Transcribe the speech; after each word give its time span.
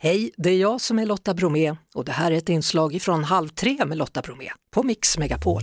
Hej, 0.00 0.30
det 0.36 0.50
är 0.50 0.58
jag 0.58 0.80
som 0.80 0.98
är 0.98 1.06
Lotta 1.06 1.34
Bromé 1.34 1.76
och 1.94 2.04
det 2.04 2.12
här 2.12 2.30
är 2.30 2.36
ett 2.36 2.48
inslag 2.48 2.98
från 3.02 3.24
Halv 3.24 3.48
tre 3.48 3.84
med 3.86 3.98
Lotta 3.98 4.20
Bromé 4.20 4.48
på 4.70 4.82
Mix 4.82 5.18
Megapol. 5.18 5.62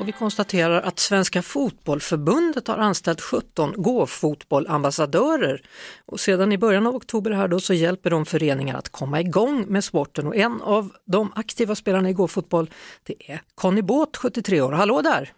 Och 0.00 0.08
vi 0.08 0.12
konstaterar 0.12 0.82
att 0.82 0.98
Svenska 0.98 1.42
Fotbollförbundet 1.42 2.68
har 2.68 2.78
anställt 2.78 3.20
17 3.20 3.72
gåfotbollambassadörer 3.76 5.62
och 6.06 6.20
sedan 6.20 6.52
i 6.52 6.58
början 6.58 6.86
av 6.86 6.94
oktober 6.94 7.30
här 7.30 7.48
då 7.48 7.60
så 7.60 7.74
hjälper 7.74 8.10
de 8.10 8.26
föreningar 8.26 8.78
att 8.78 8.88
komma 8.88 9.20
igång 9.20 9.64
med 9.68 9.84
sporten 9.84 10.26
och 10.26 10.36
en 10.36 10.62
av 10.62 10.92
de 11.04 11.32
aktiva 11.34 11.74
spelarna 11.74 12.10
i 12.10 12.12
gåfotboll 12.12 12.70
det 13.02 13.30
är 13.30 13.40
Conny 13.54 13.82
Båt, 13.82 14.16
73 14.16 14.60
år. 14.60 14.72
Hallå 14.72 15.02
där! 15.02 15.32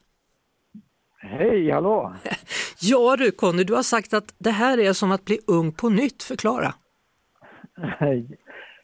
Hej, 1.21 1.71
hallå! 1.71 2.15
Ja 2.81 3.17
du 3.17 3.31
Conny, 3.31 3.65
du 3.65 3.75
har 3.75 3.83
sagt 3.83 4.15
att 4.15 4.35
det 4.39 4.51
här 4.51 4.79
är 4.79 4.93
som 4.93 5.13
att 5.13 5.25
bli 5.25 5.39
ung 5.47 5.73
på 5.73 5.89
nytt, 5.89 6.23
förklara. 6.23 6.75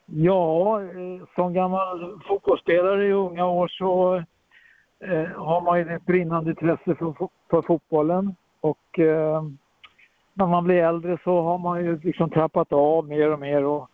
Ja, 0.07 0.83
eh, 0.83 1.27
som 1.35 1.55
gammal 1.55 2.21
fotbollsspelare 2.29 3.07
i 3.07 3.13
unga 3.13 3.47
år 3.47 3.69
så 3.69 4.17
eh, 5.05 5.27
har 5.27 5.61
man 5.61 5.79
ju 5.79 5.89
ett 5.89 6.07
brinnande 6.07 6.51
intresse 6.51 6.95
för, 6.95 7.29
för 7.51 7.63
fotbollen 7.63 8.35
och 8.61 8.99
eh, 8.99 9.43
när 10.35 10.47
man 10.47 10.65
blir 10.65 10.77
äldre 10.77 11.19
så 11.25 11.43
har 11.43 11.59
man 11.59 11.85
ju 11.85 11.99
liksom 11.99 12.31
trappat 12.31 12.73
av 12.73 13.09
mer 13.09 13.33
och 13.33 13.39
mer 13.39 13.65
och, 13.65 13.89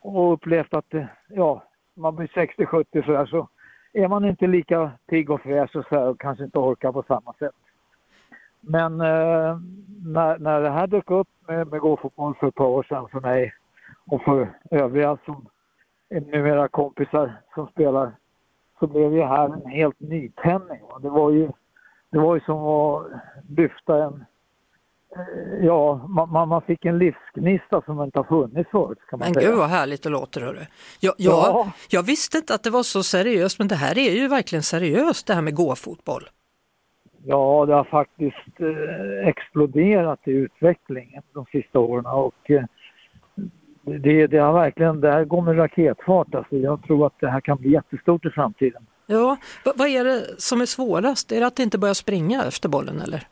och 0.00 0.32
upplevt 0.32 0.74
att 0.74 0.94
ja, 1.28 1.62
man 1.94 2.16
blir 2.16 2.26
60-70 2.26 3.04
sådär 3.06 3.26
så 3.26 3.48
är 3.92 4.08
man 4.08 4.24
inte 4.24 4.46
lika 4.46 4.90
pigg 5.06 5.30
och 5.30 5.40
fräsch 5.40 5.76
och 5.76 5.84
så 5.88 5.94
här, 5.94 6.08
och 6.08 6.20
kanske 6.20 6.44
inte 6.44 6.58
orkar 6.58 6.92
på 6.92 7.02
samma 7.02 7.32
sätt. 7.32 7.54
Men 8.66 9.00
eh, 9.00 9.58
när, 10.04 10.38
när 10.38 10.60
det 10.60 10.70
här 10.70 10.86
dök 10.86 11.10
upp 11.10 11.28
med, 11.48 11.66
med 11.66 11.80
gåfotboll 11.80 12.34
för 12.40 12.48
ett 12.48 12.54
par 12.54 12.66
år 12.66 12.82
sedan 12.82 13.08
för 13.12 13.20
mig 13.20 13.54
och 14.10 14.22
för 14.22 14.54
övriga 14.70 15.18
som 15.24 15.46
är 16.08 16.20
numera 16.20 16.68
kompisar 16.68 17.40
som 17.54 17.66
spelar 17.66 18.12
så 18.80 18.86
blev 18.86 19.10
det 19.10 19.26
här 19.26 19.44
en 19.44 19.66
helt 19.70 20.00
nytändning. 20.00 20.80
Det 21.02 21.10
var 21.10 21.30
ju, 21.30 21.50
det 22.10 22.18
var 22.18 22.34
ju 22.34 22.40
som 22.40 22.56
att 22.66 23.06
lyfta 23.48 24.04
en 24.04 24.24
eh, 25.16 25.64
Ja, 25.66 26.06
man, 26.08 26.48
man 26.48 26.62
fick 26.62 26.84
en 26.84 26.98
livsgnista 26.98 27.82
som 27.82 28.02
inte 28.02 28.18
har 28.18 28.24
funnits 28.24 28.70
förut. 28.70 28.98
Kan 29.10 29.18
man 29.18 29.26
men 29.26 29.34
säga. 29.34 29.48
gud 29.50 29.58
vad 29.58 29.68
härligt 29.68 30.02
det 30.02 30.08
låter 30.08 30.40
hörru. 30.40 30.66
Jag, 31.00 31.14
jag, 31.18 31.34
Ja. 31.34 31.72
jag 31.90 32.02
visste 32.02 32.38
inte 32.38 32.54
att 32.54 32.62
det 32.62 32.70
var 32.70 32.82
så 32.82 33.02
seriöst 33.02 33.58
men 33.58 33.68
det 33.68 33.74
här 33.74 33.98
är 33.98 34.10
ju 34.10 34.28
verkligen 34.28 34.62
seriöst 34.62 35.26
det 35.26 35.34
här 35.34 35.42
med 35.42 35.54
gåfotboll. 35.54 36.22
Ja, 37.26 37.64
det 37.66 37.74
har 37.74 37.84
faktiskt 37.84 38.60
eh, 38.60 39.28
exploderat 39.28 40.28
i 40.28 40.30
utvecklingen 40.30 41.22
de 41.32 41.44
sista 41.52 41.78
åren 41.78 42.06
och 42.06 42.50
eh, 42.50 42.64
det, 43.84 44.26
det 44.26 44.38
har 44.38 44.52
verkligen, 44.52 45.00
det 45.00 45.12
här 45.12 45.24
går 45.24 45.42
med 45.42 45.58
raketfart 45.58 46.34
alltså. 46.34 46.56
Jag 46.56 46.82
tror 46.82 47.06
att 47.06 47.20
det 47.20 47.30
här 47.30 47.40
kan 47.40 47.56
bli 47.56 47.70
jättestort 47.70 48.26
i 48.26 48.30
framtiden. 48.30 48.86
Ja, 49.06 49.36
v- 49.64 49.70
vad 49.76 49.88
är 49.88 50.04
det 50.04 50.20
som 50.38 50.60
är 50.60 50.66
svårast? 50.66 51.32
Är 51.32 51.40
det 51.40 51.46
att 51.46 51.58
inte 51.58 51.78
börja 51.78 51.94
springa 51.94 52.44
efter 52.44 52.68
bollen 52.68 53.00
eller? 53.00 53.22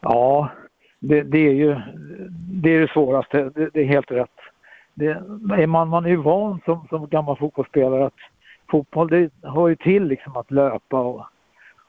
Ja, 0.00 0.50
det, 1.00 1.22
det 1.22 1.38
är 1.38 1.52
ju 1.52 1.76
det, 2.62 2.70
är 2.70 2.80
det 2.80 2.90
svåraste, 2.92 3.50
det, 3.54 3.70
det 3.72 3.80
är 3.80 3.84
helt 3.84 4.10
rätt. 4.10 4.30
Det, 4.94 5.06
är 5.06 5.66
man, 5.66 5.88
man 5.88 6.04
är 6.04 6.10
ju 6.10 6.16
van 6.16 6.60
som, 6.64 6.86
som 6.88 7.08
gammal 7.08 7.36
fotbollsspelare 7.36 8.06
att 8.06 8.14
fotboll 8.70 9.08
det 9.08 9.30
hör 9.42 9.68
ju 9.68 9.76
till 9.76 10.04
liksom 10.04 10.36
att 10.36 10.50
löpa 10.50 11.00
och, 11.00 11.24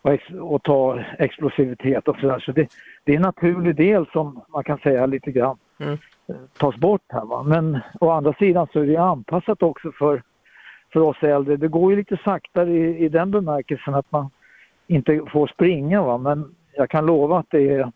och, 0.02 0.14
ex, 0.14 0.24
och 0.30 0.64
ta 0.64 1.00
explosivitet 1.20 2.08
och 2.08 2.18
sådär. 2.20 2.40
Så 2.40 2.52
det, 2.52 2.68
det 3.04 3.12
är 3.12 3.16
en 3.16 3.22
naturlig 3.22 3.76
del 3.76 4.06
som 4.14 4.42
man 4.54 4.64
kan 4.64 4.78
säga 4.78 5.06
lite 5.06 5.32
grann 5.32 5.58
Mm. 5.80 5.94
eh, 6.28 6.36
tas 6.58 6.76
bort 6.76 7.02
här. 7.10 7.26
Va? 7.26 7.44
Men 7.44 7.80
å 8.00 8.10
andra 8.10 8.34
sidan 8.34 8.68
så 8.74 8.80
är 8.80 8.86
det 8.86 8.98
anpassat 8.98 9.64
också 9.64 9.92
för, 9.92 10.24
för 10.94 11.00
oss 11.00 11.18
äldre. 11.24 11.58
Det 11.58 11.68
går 11.68 11.92
ju 11.92 11.98
lite 11.98 12.18
saktare 12.24 12.70
i, 12.72 12.98
i 13.06 13.10
den 13.10 13.32
bemärkelsen 13.32 13.94
att 13.96 14.12
man 14.12 14.30
inte 14.88 15.22
får 15.32 15.48
springa. 15.48 16.02
Va? 16.02 16.18
Men 16.18 16.56
jag 16.74 16.90
kan 16.90 17.06
lova 17.06 17.40
att 17.40 17.46
det 17.50 17.70
är, 17.70 17.92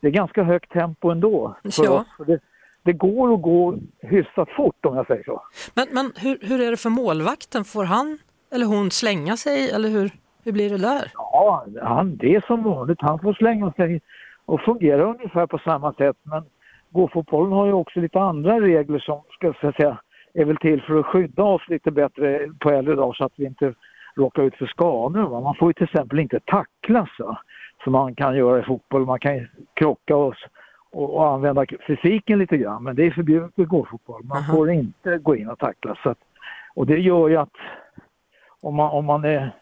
det 0.00 0.06
är 0.06 0.10
ganska 0.10 0.42
högt 0.42 0.72
tempo 0.72 1.10
ändå. 1.10 1.56
för 1.62 1.84
Ja. 1.84 1.90
oss. 2.00 2.26
Det, 2.26 2.38
det 2.82 2.92
går 2.92 3.34
att 3.34 3.42
gå 3.42 3.74
hyfsat 4.02 4.48
fort 4.56 4.84
om 4.86 4.96
jag 4.96 5.06
säger 5.06 5.24
så. 5.24 5.42
Men, 5.74 5.86
men 5.92 6.12
hur, 6.16 6.38
hur 6.42 6.60
är 6.60 6.70
det 6.70 6.76
för 6.76 6.90
målvakten? 6.90 7.64
Får 7.64 7.84
han 7.84 8.18
eller 8.54 8.66
hon 8.66 8.90
slänga 8.90 9.36
sig 9.36 9.70
eller 9.70 9.88
hur, 9.88 10.10
hur 10.44 10.52
blir 10.52 10.70
det 10.70 10.78
där? 10.78 11.12
Ja, 11.14 11.66
han, 11.82 12.16
det 12.16 12.34
är 12.34 12.40
som 12.46 12.62
vanligt. 12.62 12.98
Han 13.00 13.18
får 13.18 13.32
slänga 13.32 13.72
sig 13.72 14.00
och 14.46 14.60
fungera 14.60 15.02
ungefär 15.02 15.46
på 15.46 15.58
samma 15.58 15.92
sätt. 15.92 16.16
Men 16.22 16.44
gåfotbollen 16.90 17.52
har 17.52 17.66
ju 17.66 17.72
också 17.72 18.00
lite 18.00 18.20
andra 18.20 18.60
regler 18.60 18.98
som 18.98 19.22
ska 19.30 19.52
så 19.60 19.72
säga, 19.72 19.98
är 20.34 20.44
väl 20.44 20.56
till 20.56 20.82
för 20.82 21.00
att 21.00 21.06
skydda 21.06 21.42
oss 21.42 21.68
lite 21.68 21.90
bättre 21.90 22.48
på 22.58 22.70
äldre 22.70 22.94
dagar 22.94 23.12
så 23.12 23.24
att 23.24 23.32
vi 23.36 23.46
inte 23.46 23.74
råkar 24.16 24.42
ut 24.42 24.56
för 24.56 24.66
skador. 24.66 25.22
Va? 25.22 25.40
Man 25.40 25.54
får 25.54 25.68
ju 25.68 25.72
till 25.72 25.84
exempel 25.84 26.18
inte 26.18 26.40
tacklas 26.40 27.08
va? 27.18 27.38
som 27.84 27.92
man 27.92 28.14
kan 28.14 28.36
göra 28.36 28.60
i 28.60 28.62
fotboll. 28.62 29.06
Man 29.06 29.20
kan 29.20 29.34
ju 29.34 29.48
krocka 29.74 30.16
och, 30.16 30.34
och, 30.90 31.14
och 31.14 31.28
använda 31.28 31.66
fysiken 31.86 32.38
lite 32.38 32.56
grann 32.56 32.84
men 32.84 32.96
det 32.96 33.06
är 33.06 33.10
förbjudet 33.10 33.58
i 33.58 33.64
gåfotboll. 33.64 34.24
Man 34.24 34.38
Aha. 34.38 34.52
får 34.52 34.70
inte 34.70 35.18
gå 35.18 35.36
in 35.36 35.48
och 35.48 35.58
tacklas. 35.58 35.98
Att, 36.02 36.18
och 36.74 36.86
det 36.86 36.98
gör 36.98 37.28
ju 37.28 37.36
att 37.36 37.56
om 38.60 38.74
man, 38.74 38.90
om 38.90 39.04
man 39.04 39.24
är 39.24 39.52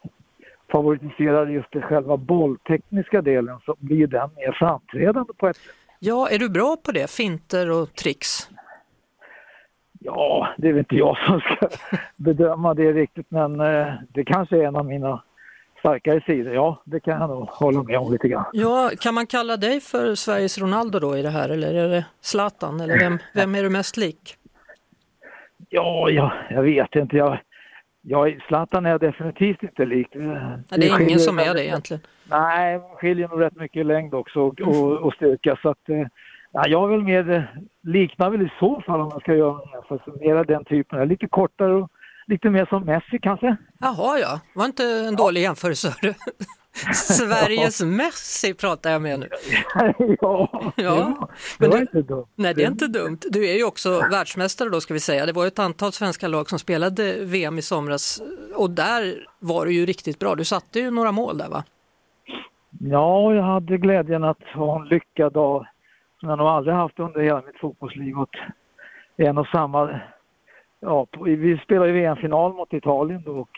favoritiserar 0.72 1.46
just 1.46 1.72
det 1.72 1.82
själva 1.82 2.16
bolltekniska 2.16 3.22
delen 3.22 3.58
så 3.64 3.76
blir 3.78 4.06
den 4.06 4.30
mer 4.36 4.52
framträdande 4.52 5.32
på 5.38 5.48
ett 5.48 5.56
sätt. 5.56 5.74
Ja, 5.98 6.28
är 6.28 6.38
du 6.38 6.48
bra 6.48 6.76
på 6.84 6.92
det? 6.92 7.10
Finter 7.10 7.70
och 7.70 7.94
tricks? 7.94 8.48
Ja, 10.00 10.48
det 10.58 10.68
är 10.68 10.72
väl 10.72 10.78
inte 10.78 10.96
jag 10.96 11.18
som 11.18 11.40
ska 11.40 11.68
bedöma 12.16 12.74
det 12.74 12.92
riktigt 12.92 13.26
men 13.28 13.60
eh, 13.60 13.86
det 14.08 14.24
kanske 14.24 14.56
är 14.56 14.62
en 14.62 14.76
av 14.76 14.86
mina 14.86 15.22
starkare 15.78 16.20
sidor. 16.26 16.54
Ja, 16.54 16.82
det 16.84 17.00
kan 17.00 17.20
jag 17.20 17.30
nog 17.30 17.48
hålla 17.48 17.82
med 17.82 17.98
om 17.98 18.12
lite 18.12 18.28
grann. 18.28 18.44
Ja, 18.52 18.90
kan 19.00 19.14
man 19.14 19.26
kalla 19.26 19.56
dig 19.56 19.80
för 19.80 20.14
Sveriges 20.14 20.58
Ronaldo 20.58 20.98
då 20.98 21.16
i 21.16 21.22
det 21.22 21.30
här 21.30 21.48
eller 21.48 21.74
är 21.74 21.88
det 21.88 22.04
Zlatan 22.20 22.80
eller 22.80 22.98
vem, 22.98 23.18
vem 23.34 23.54
är 23.54 23.62
du 23.62 23.70
mest 23.70 23.96
lik? 23.96 24.36
Ja, 25.68 26.10
ja 26.10 26.32
jag 26.50 26.62
vet 26.62 26.96
inte. 26.96 27.16
Jag, 27.16 27.40
jag, 28.02 28.42
Zlatan 28.48 28.86
är 28.86 28.98
definitivt 28.98 29.62
inte 29.62 29.84
lik. 29.84 30.08
Ja, 30.12 30.76
det 30.76 30.88
är 30.88 31.00
ingen 31.00 31.18
som 31.18 31.38
är 31.38 31.54
det 31.54 31.66
egentligen. 31.66 32.02
Nej, 32.24 32.78
det 32.78 32.96
skiljer 32.96 33.28
nog 33.28 33.40
rätt 33.40 33.56
mycket 33.56 33.80
i 33.80 33.84
längd 33.84 34.14
också 34.14 34.40
och, 34.40 34.60
och, 34.60 34.92
och 34.92 35.14
styrka. 35.14 35.58
Så 35.62 35.68
att, 35.68 35.88
eh, 35.88 36.06
ja, 36.52 36.68
jag 36.68 36.88
väl 36.88 37.02
mer, 37.02 37.30
eh, 37.30 37.42
liknar 37.82 38.30
väl 38.30 38.42
i 38.42 38.52
så 38.58 38.82
fall 38.86 39.00
om 39.00 39.08
man 39.08 39.20
ska 39.20 39.34
göra 39.34 39.62
en 39.62 39.70
jämförelse, 39.72 40.10
mera 40.20 40.44
den 40.44 40.64
typen. 40.64 41.08
Lite 41.08 41.26
kortare 41.26 41.74
och 41.74 41.90
lite 42.26 42.50
mer 42.50 42.66
som 42.66 42.84
Messi 42.84 43.18
kanske. 43.22 43.56
Jaha 43.80 44.18
ja, 44.18 44.40
var 44.54 44.64
inte 44.64 44.84
en 44.84 45.16
dålig 45.16 45.40
jämförelse. 45.40 45.94
Sveriges 46.94 47.82
Messi 47.82 48.54
pratar 48.54 48.90
jag 48.90 49.02
med 49.02 49.20
nu. 49.20 49.28
ja, 50.20 50.72
Ja, 50.76 51.28
det 51.58 51.68
men 51.68 51.70
var 51.70 51.76
du- 51.76 51.82
inte 51.82 52.02
dumt. 52.02 52.26
Nej, 52.34 52.54
det 52.54 52.62
är 52.64 52.68
inte 52.68 52.86
dumt. 52.86 53.18
Du 53.30 53.48
är 53.48 53.54
ju 53.56 53.64
också 53.64 54.00
världsmästare 54.10 54.68
då 54.68 54.80
ska 54.80 54.94
vi 54.94 55.00
säga. 55.00 55.26
Det 55.26 55.32
var 55.32 55.42
ju 55.44 55.48
ett 55.48 55.58
antal 55.58 55.92
svenska 55.92 56.28
lag 56.28 56.48
som 56.48 56.58
spelade 56.58 57.24
VM 57.24 57.58
i 57.58 57.62
somras 57.62 58.22
och 58.54 58.70
där 58.70 59.26
var 59.38 59.66
du 59.66 59.72
ju 59.72 59.86
riktigt 59.86 60.18
bra. 60.18 60.34
Du 60.34 60.44
satte 60.44 60.80
ju 60.80 60.90
några 60.90 61.12
mål 61.12 61.38
där 61.38 61.48
va? 61.48 61.64
Ja, 62.80 63.34
jag 63.34 63.42
hade 63.42 63.78
glädjen 63.78 64.24
att 64.24 64.42
ha 64.54 64.80
en 64.82 64.88
lyckad 64.88 65.32
dag 65.32 65.66
som 66.20 66.28
jag 66.28 66.38
nog 66.38 66.46
aldrig 66.46 66.76
haft 66.76 66.98
under 66.98 67.20
hela 67.20 67.42
mitt 67.46 67.60
fotbollsliv. 67.60 68.18
Att 68.18 68.28
en 69.16 69.38
och 69.38 69.46
samma... 69.46 70.00
Ja, 70.80 71.06
vi 71.24 71.58
spelade 71.64 71.88
i 71.88 71.92
VM-final 71.92 72.52
mot 72.54 72.72
Italien 72.72 73.22
då 73.26 73.38
och 73.40 73.50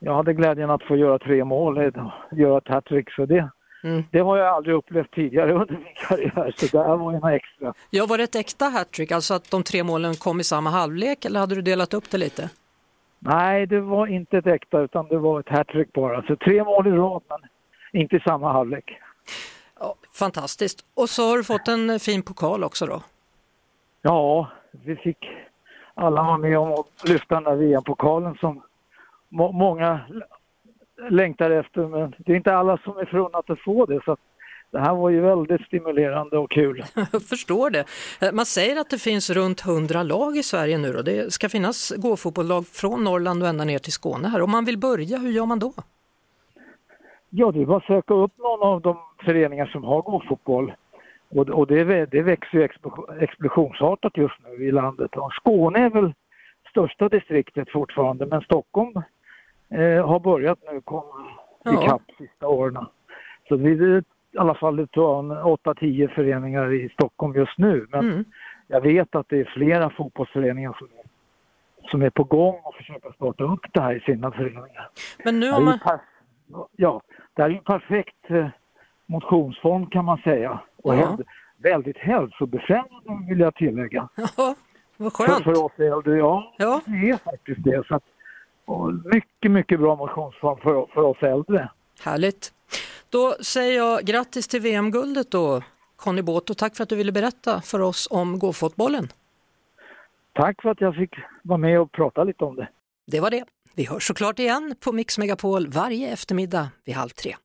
jag 0.00 0.14
hade 0.14 0.34
glädjen 0.34 0.70
att 0.70 0.82
få 0.82 0.96
göra 0.96 1.18
tre 1.18 1.44
mål, 1.44 1.92
göra 2.32 2.58
ett 2.58 2.68
hattrick. 2.68 3.10
Så 3.12 3.26
det, 3.26 3.50
Mm. 3.84 4.04
det 4.10 4.18
har 4.20 4.36
jag 4.36 4.46
aldrig 4.48 4.74
upplevt 4.76 5.10
tidigare 5.10 5.52
under 5.60 5.74
min 5.74 5.94
karriär, 6.08 6.54
så 6.56 6.66
det 6.76 6.84
här 6.84 6.96
var 6.96 7.12
ju 7.12 7.18
något 7.18 7.30
extra. 7.32 7.74
Ja, 7.90 8.06
var 8.06 8.18
det 8.18 8.24
ett 8.24 8.34
äkta 8.34 8.64
hattrick, 8.64 9.12
alltså 9.12 9.34
att 9.34 9.50
de 9.50 9.62
tre 9.62 9.82
målen 9.84 10.14
kom 10.14 10.40
i 10.40 10.44
samma 10.44 10.70
halvlek 10.70 11.24
eller 11.24 11.40
hade 11.40 11.54
du 11.54 11.62
delat 11.62 11.94
upp 11.94 12.10
det 12.10 12.18
lite? 12.18 12.50
Nej, 13.18 13.66
det 13.66 13.80
var 13.80 14.06
inte 14.06 14.38
ett 14.38 14.46
äkta 14.46 14.80
utan 14.80 15.08
det 15.08 15.18
var 15.18 15.40
ett 15.40 15.48
hattrick 15.48 15.92
bara. 15.92 16.22
Så 16.22 16.36
tre 16.36 16.64
mål 16.64 16.86
i 16.86 16.90
rad, 16.90 17.22
men 17.28 17.38
inte 18.02 18.16
i 18.16 18.20
samma 18.20 18.52
halvlek. 18.52 18.98
Ja, 19.80 19.94
fantastiskt. 20.14 20.84
Och 20.94 21.08
så 21.08 21.28
har 21.30 21.36
du 21.36 21.44
fått 21.44 21.68
en 21.68 22.00
fin 22.00 22.22
pokal 22.22 22.64
också 22.64 22.86
då. 22.86 23.02
Ja, 24.02 24.48
vi 24.84 24.96
fick 24.96 25.28
alla 25.94 26.22
vara 26.22 26.38
med 26.38 26.58
om 26.58 26.72
att 26.72 27.08
lyfta 27.08 27.34
den 27.34 27.44
där 27.44 27.54
VM-pokalen 27.56 28.34
som 28.40 28.62
må 29.30 29.52
många 29.52 30.00
längtar 31.10 31.50
efter. 31.50 31.86
Men 31.86 32.14
det 32.18 32.32
är 32.32 32.36
inte 32.36 32.54
alla 32.54 32.78
som 32.78 32.98
är 32.98 33.04
förunnat 33.04 33.50
att 33.50 33.60
få 33.60 33.86
det. 33.86 34.00
Så 34.04 34.16
det 34.70 34.78
här 34.78 34.94
var 34.94 35.10
ju 35.10 35.20
väldigt 35.20 35.60
stimulerande 35.60 36.38
och 36.38 36.50
kul. 36.50 36.84
Jag 37.12 37.22
förstår 37.22 37.70
det. 37.70 37.84
Man 38.32 38.46
säger 38.46 38.80
att 38.80 38.90
det 38.90 38.98
finns 38.98 39.30
runt 39.30 39.66
100 39.66 40.02
lag 40.02 40.36
i 40.36 40.42
Sverige 40.42 40.78
nu 40.78 40.96
och 40.96 41.04
det 41.04 41.32
ska 41.32 41.48
finnas 41.48 41.92
gåfotbollslag 41.96 42.66
från 42.66 43.04
Norrland 43.04 43.42
och 43.42 43.48
ända 43.48 43.64
ner 43.64 43.78
till 43.78 43.92
Skåne 43.92 44.28
här. 44.28 44.42
Om 44.42 44.50
man 44.50 44.64
vill 44.64 44.78
börja, 44.78 45.18
hur 45.18 45.30
gör 45.30 45.46
man 45.46 45.58
då? 45.58 45.72
Ja, 47.30 47.52
det 47.52 47.62
är 47.62 47.66
bara 47.66 47.76
att 47.76 47.84
söka 47.84 48.14
upp 48.14 48.38
någon 48.38 48.62
av 48.62 48.80
de 48.80 48.98
föreningar 49.24 49.66
som 49.66 49.84
har 49.84 50.02
gåfotboll 50.02 50.72
Och, 51.28 51.48
och 51.48 51.66
det, 51.66 52.06
det 52.06 52.22
växer 52.22 52.58
ju 52.58 52.68
explosionsartat 53.20 54.16
just 54.16 54.34
nu 54.44 54.64
i 54.64 54.72
landet. 54.72 55.16
Och 55.16 55.32
Skåne 55.32 55.78
är 55.78 55.90
väl 55.90 56.12
största 56.70 57.08
distriktet 57.08 57.70
fortfarande 57.70 58.26
men 58.26 58.40
Stockholm 58.40 59.02
eh, 59.70 60.06
har 60.06 60.20
börjat 60.20 60.58
nu 60.72 60.80
komma 60.80 61.26
ja. 61.64 61.84
ikapp 61.84 62.02
sista 62.18 62.48
åren. 62.48 62.86
Så 63.48 63.56
det 63.56 63.70
är 63.70 63.98
i 64.32 64.38
alla 64.38 64.54
fall 64.54 64.80
8-10 64.80 66.14
föreningar 66.14 66.72
i 66.72 66.88
Stockholm 66.88 67.34
just 67.34 67.58
nu. 67.58 67.86
Men 67.90 68.10
mm. 68.10 68.24
jag 68.66 68.80
vet 68.80 69.14
att 69.14 69.28
det 69.28 69.40
är 69.40 69.44
flera 69.44 69.90
fotbollsföreningar 69.90 70.76
som 70.78 70.86
är, 70.86 71.04
som 71.90 72.02
är 72.02 72.10
på 72.10 72.24
gång 72.24 72.60
och 72.62 72.74
försöker 72.74 73.12
starta 73.12 73.44
upp 73.44 73.66
det 73.72 73.80
här 73.80 73.94
i 73.94 74.00
sina 74.00 74.30
föreningar. 74.30 74.88
Men 75.24 75.40
nu 75.40 75.52
om 75.52 75.64
man... 75.64 75.78
Ja, 76.76 77.02
det 77.34 77.42
här 77.42 77.50
är 77.50 77.54
en 77.54 77.64
perfekt 77.64 78.30
eh, 78.30 78.48
motionsform 79.06 79.86
kan 79.86 80.04
man 80.04 80.18
säga. 80.18 80.60
Och 80.76 80.94
ja. 80.94 81.18
väldigt 81.56 81.98
hälsobefrämjande 81.98 83.26
vill 83.28 83.40
jag 83.40 83.54
tillägga. 83.54 84.08
Ja, 84.36 84.54
vad 84.96 85.12
skönt. 85.12 85.44
För, 85.44 85.54
för 85.54 85.64
oss 85.64 85.78
äldre, 85.78 86.18
ja, 86.18 86.54
ja. 86.58 86.80
Det 86.86 87.10
är 87.10 87.16
faktiskt 87.16 87.64
det. 87.64 87.86
Så 87.86 87.94
att, 87.94 88.04
mycket, 89.04 89.50
mycket 89.50 89.80
bra 89.80 89.96
motionsform 89.96 90.58
för, 90.62 90.94
för 90.94 91.00
oss 91.00 91.22
äldre. 91.22 91.70
Härligt. 92.00 92.52
Då 93.10 93.34
säger 93.40 93.76
jag 93.76 94.04
grattis 94.04 94.48
till 94.48 94.60
VM-guldet 94.60 95.30
då, 95.30 95.62
Conny 95.96 96.22
Båt, 96.22 96.50
och 96.50 96.56
tack 96.56 96.76
för 96.76 96.82
att 96.82 96.88
du 96.88 96.96
ville 96.96 97.12
berätta 97.12 97.60
för 97.60 97.80
oss 97.80 98.08
om 98.10 98.38
gåfotbollen. 98.38 99.08
Tack 100.32 100.62
för 100.62 100.68
att 100.68 100.80
jag 100.80 100.94
fick 100.94 101.10
vara 101.42 101.58
med 101.58 101.80
och 101.80 101.92
prata 101.92 102.24
lite 102.24 102.44
om 102.44 102.56
det. 102.56 102.68
Det 103.06 103.20
var 103.20 103.30
det. 103.30 103.44
Vi 103.74 103.84
hörs 103.84 104.06
såklart 104.06 104.38
igen 104.38 104.74
på 104.80 104.92
Mix 104.92 105.18
Megapol 105.18 105.68
varje 105.68 106.12
eftermiddag 106.12 106.68
vid 106.84 106.94
halv 106.94 107.08
tre. 107.08 107.36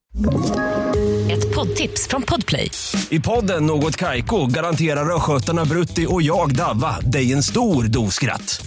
Ett 1.30 1.54
poddtips 1.54 2.08
från 2.08 2.22
Podplay. 2.22 2.70
I 3.10 3.20
podden 3.20 3.66
Något 3.66 3.96
Kaiko 3.96 4.46
garanterar 4.46 5.16
östgötarna 5.16 5.64
Brutti 5.64 6.06
och 6.08 6.22
jag, 6.22 6.56
Davva, 6.56 7.00
dig 7.00 7.32
en 7.32 7.42
stor 7.42 7.84
dos 7.84 8.14
skratt. 8.14 8.66